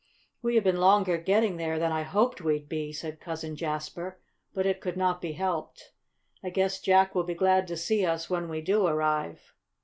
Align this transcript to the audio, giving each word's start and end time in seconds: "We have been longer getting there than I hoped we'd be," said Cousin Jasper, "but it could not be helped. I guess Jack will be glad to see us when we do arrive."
"We 0.41 0.55
have 0.55 0.63
been 0.63 0.79
longer 0.79 1.19
getting 1.19 1.57
there 1.57 1.77
than 1.77 1.91
I 1.91 2.01
hoped 2.01 2.41
we'd 2.41 2.67
be," 2.67 2.91
said 2.91 3.21
Cousin 3.21 3.55
Jasper, 3.55 4.19
"but 4.51 4.65
it 4.65 4.81
could 4.81 4.97
not 4.97 5.21
be 5.21 5.33
helped. 5.33 5.91
I 6.43 6.49
guess 6.49 6.81
Jack 6.81 7.13
will 7.13 7.23
be 7.23 7.35
glad 7.35 7.67
to 7.67 7.77
see 7.77 8.03
us 8.03 8.27
when 8.27 8.49
we 8.49 8.61
do 8.61 8.87
arrive." 8.87 9.53